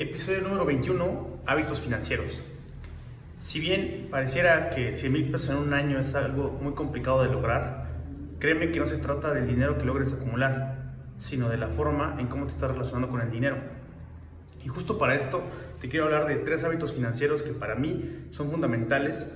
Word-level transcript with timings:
Episodio 0.00 0.42
número 0.42 0.64
21, 0.64 1.40
hábitos 1.44 1.80
financieros. 1.80 2.40
Si 3.36 3.58
bien 3.58 4.06
pareciera 4.12 4.70
que 4.70 4.94
100 4.94 5.12
mil 5.12 5.28
pesos 5.28 5.48
en 5.50 5.56
un 5.56 5.74
año 5.74 5.98
es 5.98 6.14
algo 6.14 6.56
muy 6.62 6.74
complicado 6.74 7.24
de 7.24 7.28
lograr, 7.28 7.88
créeme 8.38 8.70
que 8.70 8.78
no 8.78 8.86
se 8.86 8.98
trata 8.98 9.34
del 9.34 9.48
dinero 9.48 9.76
que 9.76 9.84
logres 9.84 10.12
acumular, 10.12 10.94
sino 11.18 11.48
de 11.48 11.56
la 11.56 11.66
forma 11.66 12.14
en 12.20 12.28
cómo 12.28 12.46
te 12.46 12.52
estás 12.52 12.70
relacionando 12.70 13.08
con 13.08 13.22
el 13.22 13.32
dinero. 13.32 13.56
Y 14.64 14.68
justo 14.68 14.98
para 14.98 15.16
esto 15.16 15.42
te 15.80 15.88
quiero 15.88 16.04
hablar 16.04 16.28
de 16.28 16.36
tres 16.36 16.62
hábitos 16.62 16.92
financieros 16.92 17.42
que 17.42 17.50
para 17.50 17.74
mí 17.74 18.28
son 18.30 18.52
fundamentales 18.52 19.28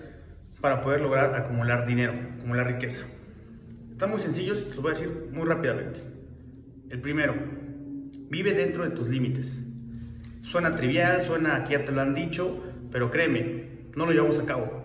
para 0.61 0.81
poder 0.81 1.01
lograr 1.01 1.35
acumular 1.35 1.89
dinero, 1.89 2.15
acumular 2.39 2.69
riqueza. 2.69 3.03
Están 3.91 4.11
muy 4.11 4.21
sencillos 4.21 4.65
los 4.69 4.77
voy 4.77 4.93
a 4.93 4.95
decir 4.95 5.29
muy 5.33 5.45
rápidamente. 5.45 5.99
El 6.89 7.01
primero, 7.01 7.35
vive 8.31 8.55
dentro 8.55 8.85
de 8.85 8.91
tus 8.91 9.09
límites. 9.09 9.72
Suena 10.43 10.75
trivial, 10.75 11.23
suena 11.25 11.65
que 11.65 11.73
ya 11.73 11.85
te 11.85 11.93
lo 11.93 12.01
han 12.01 12.15
dicho, 12.15 12.61
pero 12.91 13.11
créeme, 13.11 13.87
no 13.95 14.07
lo 14.07 14.13
llevamos 14.13 14.39
a 14.41 14.45
cabo. 14.45 14.85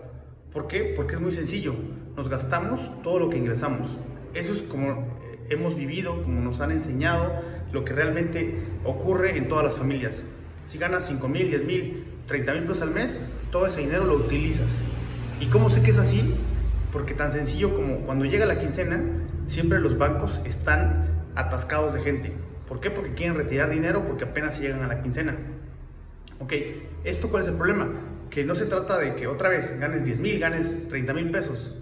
¿Por 0.52 0.68
qué? 0.68 0.92
Porque 0.96 1.16
es 1.16 1.20
muy 1.20 1.32
sencillo. 1.32 1.74
Nos 2.16 2.28
gastamos 2.28 3.02
todo 3.02 3.18
lo 3.18 3.28
que 3.28 3.38
ingresamos. 3.38 3.88
Eso 4.34 4.52
es 4.52 4.62
como 4.62 4.90
eh, 4.90 5.38
hemos 5.50 5.74
vivido, 5.74 6.22
como 6.22 6.40
nos 6.40 6.60
han 6.60 6.70
enseñado, 6.70 7.42
lo 7.72 7.84
que 7.84 7.92
realmente 7.92 8.62
ocurre 8.84 9.36
en 9.36 9.48
todas 9.48 9.64
las 9.64 9.76
familias. 9.76 10.24
Si 10.64 10.78
ganas 10.78 11.06
5 11.06 11.28
mil, 11.28 11.48
10 11.48 11.64
mil, 11.64 12.04
30 12.26 12.54
mil 12.54 12.62
pesos 12.62 12.82
al 12.82 12.90
mes, 12.90 13.20
todo 13.50 13.66
ese 13.66 13.80
dinero 13.80 14.04
lo 14.04 14.14
utilizas. 14.14 14.80
¿Y 15.40 15.46
cómo 15.46 15.70
sé 15.70 15.82
que 15.82 15.90
es 15.90 15.98
así? 15.98 16.34
Porque 16.92 17.14
tan 17.14 17.32
sencillo 17.32 17.74
como 17.74 18.00
cuando 18.00 18.24
llega 18.24 18.46
la 18.46 18.60
quincena, 18.60 19.02
siempre 19.46 19.80
los 19.80 19.98
bancos 19.98 20.40
están 20.44 21.24
atascados 21.34 21.94
de 21.94 22.00
gente. 22.00 22.32
¿Por 22.68 22.80
qué? 22.80 22.90
Porque 22.90 23.14
quieren 23.14 23.34
retirar 23.34 23.70
dinero 23.70 24.04
porque 24.04 24.24
apenas 24.24 24.60
llegan 24.60 24.82
a 24.82 24.86
la 24.86 25.02
quincena. 25.02 25.36
Ok, 26.38 26.52
¿esto 27.02 27.30
cuál 27.30 27.42
es 27.42 27.48
el 27.48 27.54
problema? 27.54 27.88
Que 28.28 28.44
no 28.44 28.54
se 28.54 28.66
trata 28.66 28.98
de 28.98 29.14
que 29.14 29.26
otra 29.26 29.48
vez 29.48 29.80
ganes 29.80 30.04
10 30.04 30.20
mil, 30.20 30.38
ganes 30.38 30.88
30 30.88 31.14
mil 31.14 31.30
pesos. 31.30 31.74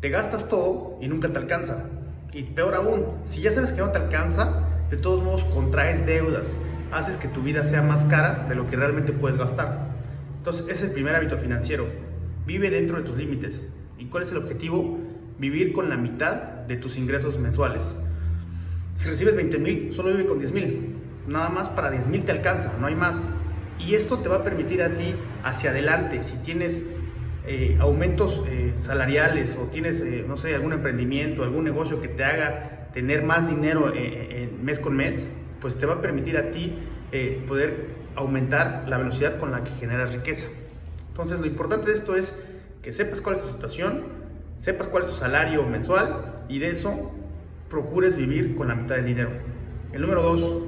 Te 0.00 0.08
gastas 0.08 0.48
todo 0.48 0.98
y 1.02 1.08
nunca 1.08 1.30
te 1.30 1.38
alcanza. 1.38 1.90
Y 2.32 2.42
peor 2.44 2.74
aún, 2.74 3.04
si 3.26 3.42
ya 3.42 3.52
sabes 3.52 3.72
que 3.72 3.82
no 3.82 3.90
te 3.90 3.98
alcanza, 3.98 4.66
de 4.90 4.96
todos 4.96 5.22
modos 5.22 5.44
contraes 5.44 6.06
deudas. 6.06 6.56
Haces 6.90 7.18
que 7.18 7.28
tu 7.28 7.42
vida 7.42 7.62
sea 7.62 7.82
más 7.82 8.04
cara 8.06 8.46
de 8.48 8.54
lo 8.54 8.66
que 8.66 8.76
realmente 8.76 9.12
puedes 9.12 9.36
gastar. 9.36 9.90
Entonces, 10.38 10.62
ese 10.62 10.72
es 10.72 10.82
el 10.84 10.90
primer 10.92 11.14
hábito 11.16 11.36
financiero. 11.36 11.86
Vive 12.46 12.70
dentro 12.70 12.96
de 12.96 13.04
tus 13.04 13.16
límites. 13.16 13.62
¿Y 13.98 14.06
cuál 14.06 14.22
es 14.22 14.30
el 14.30 14.38
objetivo? 14.38 14.98
Vivir 15.38 15.72
con 15.72 15.88
la 15.88 15.96
mitad 15.96 16.34
de 16.66 16.76
tus 16.76 16.96
ingresos 16.96 17.38
mensuales. 17.38 17.96
Si 18.96 19.08
recibes 19.08 19.36
20 19.36 19.58
mil, 19.58 19.92
solo 19.92 20.10
vive 20.10 20.26
con 20.26 20.38
10 20.38 20.52
mil. 20.52 20.96
Nada 21.26 21.48
más 21.48 21.68
para 21.68 21.90
10 21.90 22.08
mil 22.08 22.24
te 22.24 22.32
alcanza, 22.32 22.74
no 22.80 22.86
hay 22.86 22.94
más. 22.94 23.26
Y 23.78 23.94
esto 23.94 24.18
te 24.18 24.28
va 24.28 24.36
a 24.36 24.44
permitir 24.44 24.82
a 24.82 24.96
ti 24.96 25.14
hacia 25.42 25.70
adelante, 25.70 26.22
si 26.22 26.36
tienes 26.38 26.84
eh, 27.46 27.76
aumentos 27.78 28.42
eh, 28.48 28.72
salariales 28.78 29.58
o 29.60 29.64
tienes, 29.64 30.00
eh, 30.00 30.24
no 30.26 30.38
sé, 30.38 30.54
algún 30.54 30.72
emprendimiento, 30.72 31.42
algún 31.42 31.64
negocio 31.64 32.00
que 32.00 32.08
te 32.08 32.24
haga 32.24 32.88
tener 32.94 33.22
más 33.22 33.48
dinero 33.50 33.92
mes 34.62 34.78
con 34.78 34.96
mes, 34.96 35.26
pues 35.60 35.76
te 35.76 35.84
va 35.84 35.94
a 35.94 36.00
permitir 36.00 36.38
a 36.38 36.52
ti 36.52 36.78
poder 37.48 37.88
aumentar 38.14 38.84
la 38.88 38.98
velocidad 38.98 39.38
con 39.38 39.50
la 39.50 39.64
que 39.64 39.72
generas 39.72 40.14
riqueza. 40.14 40.46
Entonces 41.08 41.40
lo 41.40 41.46
importante 41.46 41.88
de 41.88 41.92
esto 41.92 42.14
es 42.14 42.36
que 42.82 42.92
sepas 42.92 43.20
cuál 43.20 43.36
es 43.36 43.42
tu 43.42 43.48
situación, 43.48 44.04
sepas 44.60 44.86
cuál 44.86 45.02
es 45.02 45.10
tu 45.10 45.16
salario 45.16 45.64
mensual 45.64 46.44
y 46.48 46.60
de 46.60 46.70
eso 46.70 47.10
procures 47.74 48.14
vivir 48.14 48.54
con 48.54 48.68
la 48.68 48.76
mitad 48.76 48.94
del 48.94 49.06
dinero. 49.06 49.30
El 49.92 50.00
número 50.00 50.22
dos, 50.22 50.62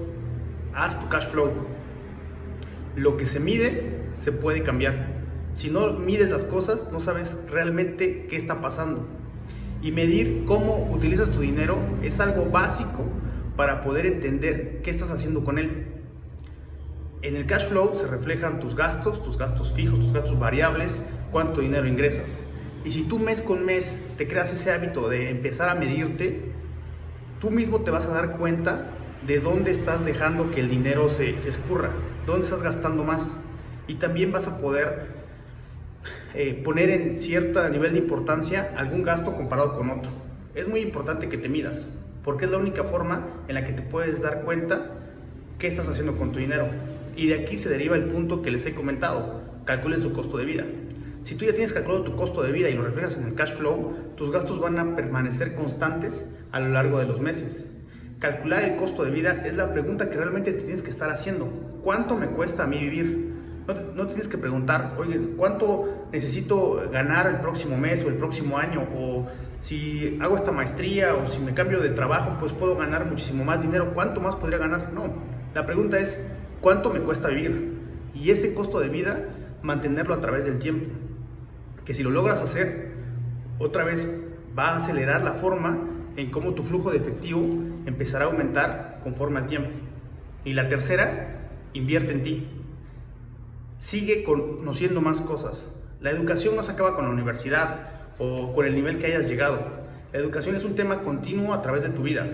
haz 0.74 1.00
tu 1.00 1.08
cash 1.08 1.28
flow. 1.28 1.52
Lo 2.96 3.16
que 3.16 3.26
se 3.26 3.38
mide 3.38 4.08
se 4.10 4.32
puede 4.32 4.64
cambiar. 4.64 5.06
Si 5.52 5.70
no 5.70 5.92
mides 5.92 6.30
las 6.30 6.42
cosas, 6.42 6.88
no 6.90 6.98
sabes 6.98 7.38
realmente 7.48 8.26
qué 8.28 8.36
está 8.36 8.60
pasando. 8.60 9.06
Y 9.82 9.92
medir 9.92 10.42
cómo 10.46 10.88
utilizas 10.90 11.30
tu 11.30 11.42
dinero 11.42 11.78
es 12.02 12.18
algo 12.18 12.46
básico 12.46 13.04
para 13.54 13.82
poder 13.82 14.04
entender 14.06 14.80
qué 14.82 14.90
estás 14.90 15.12
haciendo 15.12 15.44
con 15.44 15.60
él. 15.60 15.86
En 17.22 17.36
el 17.36 17.46
cash 17.46 17.68
flow 17.68 17.94
se 17.94 18.08
reflejan 18.08 18.58
tus 18.58 18.74
gastos, 18.74 19.22
tus 19.22 19.38
gastos 19.38 19.72
fijos, 19.72 20.00
tus 20.00 20.12
gastos 20.12 20.40
variables, 20.40 21.02
cuánto 21.30 21.60
dinero 21.60 21.86
ingresas. 21.86 22.40
Y 22.84 22.90
si 22.90 23.04
tú 23.04 23.20
mes 23.20 23.42
con 23.42 23.64
mes 23.64 23.94
te 24.16 24.26
creas 24.26 24.52
ese 24.52 24.72
hábito 24.72 25.08
de 25.08 25.30
empezar 25.30 25.68
a 25.68 25.76
medirte, 25.76 26.55
tú 27.40 27.50
mismo 27.50 27.80
te 27.80 27.90
vas 27.90 28.06
a 28.06 28.12
dar 28.12 28.36
cuenta 28.36 28.90
de 29.26 29.40
dónde 29.40 29.70
estás 29.70 30.04
dejando 30.04 30.50
que 30.50 30.60
el 30.60 30.68
dinero 30.68 31.08
se, 31.08 31.38
se 31.38 31.48
escurra, 31.48 31.90
dónde 32.26 32.44
estás 32.44 32.62
gastando 32.62 33.04
más. 33.04 33.36
Y 33.88 33.94
también 33.94 34.32
vas 34.32 34.46
a 34.46 34.58
poder 34.58 35.16
eh, 36.34 36.60
poner 36.62 36.90
en 36.90 37.18
cierto 37.18 37.66
nivel 37.68 37.92
de 37.92 37.98
importancia 37.98 38.72
algún 38.76 39.02
gasto 39.02 39.34
comparado 39.34 39.76
con 39.76 39.90
otro. 39.90 40.10
Es 40.54 40.68
muy 40.68 40.80
importante 40.80 41.28
que 41.28 41.38
te 41.38 41.48
midas, 41.48 41.88
porque 42.22 42.44
es 42.44 42.50
la 42.50 42.58
única 42.58 42.84
forma 42.84 43.26
en 43.48 43.54
la 43.54 43.64
que 43.64 43.72
te 43.72 43.82
puedes 43.82 44.20
dar 44.22 44.42
cuenta 44.42 44.90
qué 45.58 45.66
estás 45.66 45.88
haciendo 45.88 46.16
con 46.16 46.32
tu 46.32 46.38
dinero. 46.38 46.68
Y 47.16 47.28
de 47.28 47.40
aquí 47.40 47.56
se 47.56 47.68
deriva 47.68 47.96
el 47.96 48.04
punto 48.04 48.42
que 48.42 48.50
les 48.50 48.66
he 48.66 48.74
comentado, 48.74 49.42
calculen 49.64 50.02
su 50.02 50.12
costo 50.12 50.36
de 50.36 50.44
vida. 50.44 50.64
Si 51.26 51.34
tú 51.34 51.44
ya 51.44 51.50
tienes 51.50 51.72
calculado 51.72 52.04
tu 52.04 52.14
costo 52.14 52.40
de 52.44 52.52
vida 52.52 52.70
y 52.70 52.74
lo 52.74 52.84
reflejas 52.84 53.16
en 53.16 53.24
el 53.24 53.34
cash 53.34 53.54
flow, 53.54 53.96
tus 54.14 54.30
gastos 54.30 54.60
van 54.60 54.78
a 54.78 54.94
permanecer 54.94 55.56
constantes 55.56 56.24
a 56.52 56.60
lo 56.60 56.68
largo 56.68 57.00
de 57.00 57.06
los 57.06 57.18
meses. 57.18 57.68
Calcular 58.20 58.62
el 58.62 58.76
costo 58.76 59.02
de 59.02 59.10
vida 59.10 59.42
es 59.44 59.56
la 59.56 59.72
pregunta 59.72 60.08
que 60.08 60.18
realmente 60.18 60.52
te 60.52 60.60
tienes 60.60 60.82
que 60.82 60.90
estar 60.90 61.10
haciendo. 61.10 61.46
¿Cuánto 61.82 62.16
me 62.16 62.28
cuesta 62.28 62.62
a 62.62 62.68
mí 62.68 62.78
vivir? 62.78 63.34
No 63.66 63.74
te, 63.74 63.82
no 63.96 64.06
tienes 64.06 64.28
que 64.28 64.38
preguntar, 64.38 64.94
oye, 64.98 65.18
¿cuánto 65.36 66.06
necesito 66.12 66.88
ganar 66.92 67.26
el 67.26 67.40
próximo 67.40 67.76
mes 67.76 68.04
o 68.04 68.08
el 68.08 68.14
próximo 68.14 68.56
año? 68.58 68.86
O 68.96 69.26
si 69.58 70.20
hago 70.22 70.36
esta 70.36 70.52
maestría 70.52 71.16
o 71.16 71.26
si 71.26 71.40
me 71.40 71.54
cambio 71.54 71.80
de 71.80 71.88
trabajo, 71.88 72.36
pues 72.38 72.52
puedo 72.52 72.76
ganar 72.76 73.04
muchísimo 73.04 73.44
más 73.44 73.62
dinero. 73.62 73.94
¿Cuánto 73.94 74.20
más 74.20 74.36
podría 74.36 74.58
ganar? 74.58 74.92
No. 74.92 75.12
La 75.54 75.66
pregunta 75.66 75.98
es, 75.98 76.24
¿cuánto 76.60 76.92
me 76.92 77.00
cuesta 77.00 77.26
vivir? 77.26 77.80
Y 78.14 78.30
ese 78.30 78.54
costo 78.54 78.78
de 78.78 78.90
vida, 78.90 79.24
mantenerlo 79.62 80.14
a 80.14 80.20
través 80.20 80.44
del 80.44 80.60
tiempo 80.60 80.86
que 81.86 81.94
si 81.94 82.02
lo 82.02 82.10
logras 82.10 82.42
hacer, 82.42 82.90
otra 83.58 83.84
vez 83.84 84.06
va 84.58 84.70
a 84.70 84.76
acelerar 84.76 85.22
la 85.22 85.34
forma 85.34 85.88
en 86.16 86.30
cómo 86.30 86.54
tu 86.54 86.62
flujo 86.62 86.90
de 86.90 86.98
efectivo 86.98 87.42
empezará 87.86 88.24
a 88.24 88.28
aumentar 88.28 89.00
conforme 89.02 89.38
al 89.38 89.46
tiempo. 89.46 89.70
Y 90.44 90.52
la 90.54 90.68
tercera, 90.68 91.48
invierte 91.72 92.12
en 92.12 92.22
ti. 92.22 92.48
Sigue 93.78 94.24
conociendo 94.24 95.00
más 95.00 95.20
cosas. 95.20 95.72
La 96.00 96.10
educación 96.10 96.56
no 96.56 96.62
se 96.62 96.72
acaba 96.72 96.96
con 96.96 97.04
la 97.04 97.10
universidad 97.10 97.90
o 98.18 98.52
con 98.52 98.66
el 98.66 98.74
nivel 98.74 98.98
que 98.98 99.06
hayas 99.06 99.28
llegado. 99.28 99.60
La 100.12 100.18
educación 100.18 100.56
es 100.56 100.64
un 100.64 100.74
tema 100.74 101.02
continuo 101.02 101.52
a 101.52 101.62
través 101.62 101.82
de 101.82 101.90
tu 101.90 102.02
vida. 102.02 102.26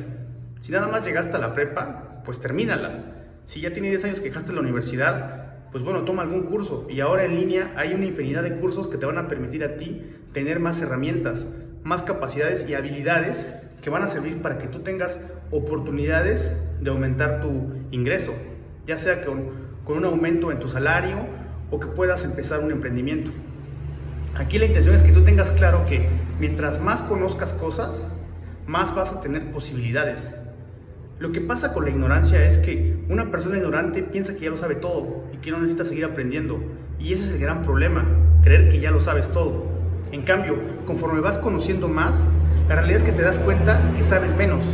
Si 0.60 0.72
nada 0.72 0.88
más 0.88 1.04
llegaste 1.04 1.36
a 1.36 1.40
la 1.40 1.52
prepa, 1.52 2.22
pues 2.24 2.40
termínala. 2.40 3.04
Si 3.44 3.60
ya 3.60 3.72
tienes 3.72 3.90
10 3.90 4.04
años 4.04 4.20
que 4.20 4.28
dejaste 4.28 4.52
la 4.52 4.60
universidad, 4.60 5.41
pues 5.72 5.82
bueno, 5.82 6.02
toma 6.02 6.22
algún 6.22 6.42
curso. 6.42 6.86
Y 6.88 7.00
ahora 7.00 7.24
en 7.24 7.34
línea 7.34 7.72
hay 7.76 7.94
una 7.94 8.04
infinidad 8.04 8.42
de 8.42 8.56
cursos 8.56 8.88
que 8.88 8.98
te 8.98 9.06
van 9.06 9.18
a 9.18 9.26
permitir 9.26 9.64
a 9.64 9.76
ti 9.76 10.02
tener 10.32 10.60
más 10.60 10.80
herramientas, 10.82 11.46
más 11.82 12.02
capacidades 12.02 12.68
y 12.68 12.74
habilidades 12.74 13.46
que 13.80 13.90
van 13.90 14.02
a 14.02 14.06
servir 14.06 14.40
para 14.42 14.58
que 14.58 14.68
tú 14.68 14.80
tengas 14.80 15.18
oportunidades 15.50 16.52
de 16.80 16.90
aumentar 16.90 17.40
tu 17.40 17.72
ingreso, 17.90 18.32
ya 18.86 18.98
sea 18.98 19.24
con, 19.24 19.50
con 19.84 19.96
un 19.98 20.04
aumento 20.04 20.52
en 20.52 20.60
tu 20.60 20.68
salario 20.68 21.26
o 21.70 21.80
que 21.80 21.86
puedas 21.86 22.24
empezar 22.24 22.60
un 22.60 22.70
emprendimiento. 22.70 23.32
Aquí 24.34 24.58
la 24.58 24.66
intención 24.66 24.94
es 24.94 25.02
que 25.02 25.12
tú 25.12 25.24
tengas 25.24 25.52
claro 25.52 25.84
que 25.86 26.08
mientras 26.38 26.80
más 26.80 27.02
conozcas 27.02 27.52
cosas, 27.52 28.06
más 28.66 28.94
vas 28.94 29.12
a 29.12 29.20
tener 29.20 29.50
posibilidades. 29.50 30.32
Lo 31.22 31.30
que 31.30 31.40
pasa 31.40 31.72
con 31.72 31.84
la 31.84 31.90
ignorancia 31.90 32.44
es 32.44 32.58
que 32.58 32.96
una 33.08 33.30
persona 33.30 33.56
ignorante 33.56 34.02
piensa 34.02 34.34
que 34.34 34.40
ya 34.40 34.50
lo 34.50 34.56
sabe 34.56 34.74
todo 34.74 35.22
y 35.32 35.36
que 35.36 35.52
no 35.52 35.58
necesita 35.58 35.84
seguir 35.84 36.04
aprendiendo. 36.04 36.60
Y 36.98 37.12
ese 37.12 37.26
es 37.26 37.30
el 37.34 37.38
gran 37.38 37.62
problema, 37.62 38.04
creer 38.42 38.68
que 38.68 38.80
ya 38.80 38.90
lo 38.90 38.98
sabes 38.98 39.28
todo. 39.28 39.64
En 40.10 40.24
cambio, 40.24 40.58
conforme 40.84 41.20
vas 41.20 41.38
conociendo 41.38 41.86
más, 41.86 42.26
la 42.68 42.74
realidad 42.74 43.02
es 43.02 43.04
que 43.04 43.12
te 43.12 43.22
das 43.22 43.38
cuenta 43.38 43.94
que 43.96 44.02
sabes 44.02 44.34
menos. 44.34 44.64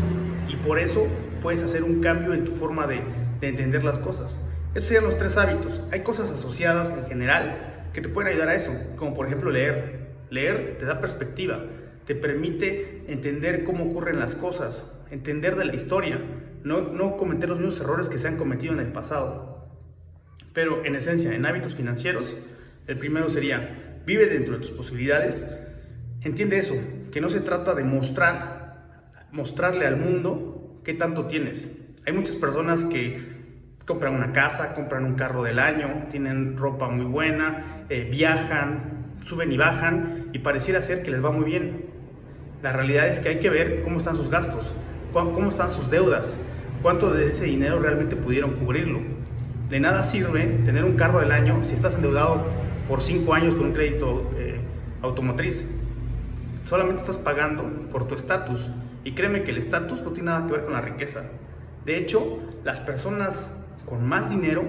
Y 0.48 0.56
por 0.56 0.78
eso 0.78 1.06
puedes 1.42 1.62
hacer 1.62 1.84
un 1.84 2.00
cambio 2.00 2.32
en 2.32 2.46
tu 2.46 2.52
forma 2.52 2.86
de, 2.86 3.02
de 3.42 3.48
entender 3.48 3.84
las 3.84 3.98
cosas. 3.98 4.38
Estos 4.68 4.88
serían 4.88 5.04
los 5.04 5.18
tres 5.18 5.36
hábitos. 5.36 5.82
Hay 5.92 6.00
cosas 6.00 6.30
asociadas 6.30 6.94
en 6.96 7.04
general 7.04 7.90
que 7.92 8.00
te 8.00 8.08
pueden 8.08 8.32
ayudar 8.32 8.48
a 8.48 8.54
eso, 8.54 8.72
como 8.96 9.12
por 9.12 9.26
ejemplo 9.26 9.50
leer. 9.50 10.14
Leer 10.30 10.78
te 10.78 10.86
da 10.86 10.98
perspectiva, 10.98 11.60
te 12.08 12.14
permite 12.14 13.04
entender 13.06 13.64
cómo 13.64 13.84
ocurren 13.84 14.18
las 14.18 14.34
cosas, 14.34 14.90
entender 15.10 15.56
de 15.56 15.66
la 15.66 15.74
historia, 15.74 16.18
no, 16.64 16.80
no 16.80 17.18
cometer 17.18 17.50
los 17.50 17.58
mismos 17.58 17.80
errores 17.82 18.08
que 18.08 18.16
se 18.16 18.26
han 18.28 18.38
cometido 18.38 18.72
en 18.72 18.80
el 18.80 18.90
pasado. 18.92 19.68
Pero 20.54 20.86
en 20.86 20.96
esencia, 20.96 21.34
en 21.34 21.44
hábitos 21.44 21.74
financieros, 21.74 22.34
el 22.86 22.96
primero 22.96 23.28
sería, 23.28 24.00
vive 24.06 24.24
dentro 24.24 24.54
de 24.54 24.60
tus 24.60 24.70
posibilidades, 24.70 25.46
entiende 26.22 26.58
eso, 26.58 26.76
que 27.12 27.20
no 27.20 27.28
se 27.28 27.40
trata 27.40 27.74
de 27.74 27.84
mostrar, 27.84 29.18
mostrarle 29.30 29.86
al 29.86 29.98
mundo 29.98 30.80
qué 30.84 30.94
tanto 30.94 31.26
tienes. 31.26 31.68
Hay 32.06 32.14
muchas 32.14 32.36
personas 32.36 32.84
que 32.84 33.74
compran 33.84 34.14
una 34.14 34.32
casa, 34.32 34.72
compran 34.72 35.04
un 35.04 35.14
carro 35.14 35.42
del 35.42 35.58
año, 35.58 36.04
tienen 36.10 36.56
ropa 36.56 36.88
muy 36.88 37.04
buena, 37.04 37.84
eh, 37.90 38.08
viajan, 38.10 39.18
suben 39.26 39.52
y 39.52 39.58
bajan 39.58 40.30
y 40.32 40.38
pareciera 40.38 40.80
ser 40.80 41.02
que 41.02 41.10
les 41.10 41.22
va 41.22 41.30
muy 41.30 41.44
bien. 41.44 41.87
La 42.62 42.72
realidad 42.72 43.06
es 43.06 43.20
que 43.20 43.28
hay 43.28 43.38
que 43.38 43.50
ver 43.50 43.82
cómo 43.82 43.98
están 43.98 44.16
sus 44.16 44.30
gastos, 44.30 44.72
cómo 45.12 45.48
están 45.48 45.70
sus 45.70 45.90
deudas, 45.90 46.38
cuánto 46.82 47.12
de 47.12 47.26
ese 47.26 47.44
dinero 47.44 47.78
realmente 47.78 48.16
pudieron 48.16 48.52
cubrirlo. 48.52 49.00
De 49.68 49.78
nada 49.78 50.02
sirve 50.02 50.44
tener 50.64 50.84
un 50.84 50.96
carro 50.96 51.20
del 51.20 51.30
año 51.30 51.64
si 51.64 51.74
estás 51.74 51.94
endeudado 51.94 52.46
por 52.88 53.00
5 53.00 53.32
años 53.32 53.54
con 53.54 53.66
un 53.66 53.72
crédito 53.72 54.28
eh, 54.36 54.58
automotriz. 55.02 55.68
Solamente 56.64 57.02
estás 57.02 57.18
pagando 57.18 57.62
por 57.92 58.08
tu 58.08 58.14
estatus. 58.14 58.72
Y 59.04 59.12
créeme 59.12 59.44
que 59.44 59.52
el 59.52 59.58
estatus 59.58 60.02
no 60.02 60.10
tiene 60.10 60.30
nada 60.30 60.46
que 60.46 60.52
ver 60.52 60.64
con 60.64 60.72
la 60.72 60.80
riqueza. 60.80 61.22
De 61.86 61.96
hecho, 61.96 62.40
las 62.64 62.80
personas 62.80 63.52
con 63.86 64.04
más 64.04 64.30
dinero 64.30 64.64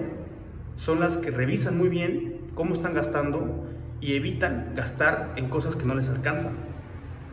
son 0.76 1.00
las 1.00 1.16
que 1.16 1.30
revisan 1.30 1.76
muy 1.76 1.88
bien 1.88 2.40
cómo 2.54 2.74
están 2.74 2.94
gastando 2.94 3.66
y 4.00 4.14
evitan 4.14 4.72
gastar 4.76 5.32
en 5.36 5.48
cosas 5.48 5.76
que 5.76 5.84
no 5.84 5.94
les 5.94 6.08
alcanzan. 6.08 6.69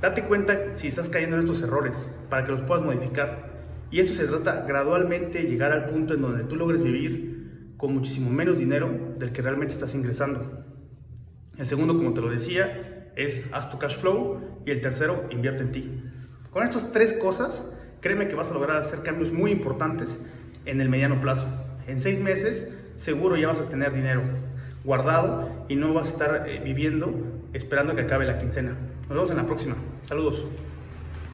Date 0.02 0.24
cuenta 0.24 0.76
si 0.76 0.88
estás 0.88 1.10
cayendo 1.10 1.38
en 1.38 1.44
estos 1.44 1.62
errores 1.64 2.08
para 2.30 2.46
que 2.46 2.52
los 2.52 2.62
puedas 2.62 2.86
modificar. 2.86 3.66
Y 3.90 4.00
esto 4.00 4.14
se 4.14 4.26
trata 4.28 4.64
gradualmente 4.68 5.44
llegar 5.44 5.72
al 5.72 5.88
punto 5.88 6.14
en 6.14 6.22
donde 6.22 6.44
tú 6.44 6.56
logres 6.56 6.84
vivir 6.84 7.74
con 7.78 7.94
muchísimo 7.94 8.30
menos 8.30 8.60
dinero 8.60 8.90
del 9.18 9.32
que 9.32 9.42
realmente 9.42 9.74
estás 9.74 9.96
ingresando. 9.96 10.66
El 11.58 11.66
segundo, 11.66 11.98
como 11.98 12.14
te 12.14 12.22
lo 12.22 12.30
decía, 12.30 13.12
es 13.16 13.48
haz 13.52 13.72
tu 13.72 13.80
cash 13.80 13.98
flow 13.98 14.62
y 14.66 14.72
el 14.72 14.82
tercero, 14.82 15.26
invierte 15.32 15.64
en 15.64 15.72
ti. 15.72 16.04
Con 16.52 16.64
estas 16.64 16.92
tres 16.92 17.14
cosas, 17.14 17.66
créeme 18.00 18.28
que 18.28 18.36
vas 18.36 18.52
a 18.52 18.54
lograr 18.54 18.78
hacer 18.78 19.02
cambios 19.02 19.32
muy 19.32 19.50
importantes 19.50 20.20
en 20.66 20.80
el 20.80 20.90
mediano 20.90 21.20
plazo. 21.22 21.48
En 21.88 22.02
seis 22.02 22.20
meses, 22.20 22.68
seguro 22.98 23.36
ya 23.36 23.48
vas 23.48 23.60
a 23.60 23.70
tener 23.70 23.94
dinero 23.94 24.22
guardado 24.84 25.66
y 25.68 25.76
no 25.76 25.94
vas 25.94 26.08
a 26.08 26.12
estar 26.12 26.50
eh, 26.50 26.62
viviendo 26.64 27.14
esperando 27.54 27.96
que 27.96 28.02
acabe 28.02 28.26
la 28.26 28.38
quincena. 28.38 28.78
Nos 29.10 29.16
vemos 29.16 29.32
en 29.32 29.38
la 29.38 29.46
próxima. 29.46 29.76
Saludos. 30.06 30.44